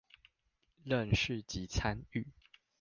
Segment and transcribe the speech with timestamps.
[0.83, 2.25] 認識及參與